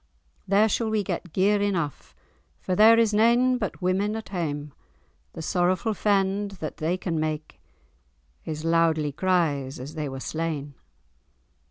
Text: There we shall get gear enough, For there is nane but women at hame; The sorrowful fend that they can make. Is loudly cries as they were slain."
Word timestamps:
There 0.47 0.65
we 0.65 0.69
shall 0.69 0.91
get 1.03 1.31
gear 1.31 1.61
enough, 1.61 2.15
For 2.59 2.75
there 2.75 2.97
is 2.97 3.13
nane 3.13 3.59
but 3.59 3.83
women 3.83 4.15
at 4.15 4.29
hame; 4.29 4.73
The 5.33 5.43
sorrowful 5.43 5.93
fend 5.93 6.51
that 6.59 6.77
they 6.77 6.97
can 6.97 7.19
make. 7.19 7.61
Is 8.43 8.65
loudly 8.65 9.11
cries 9.11 9.79
as 9.79 9.93
they 9.93 10.09
were 10.09 10.19
slain." 10.19 10.73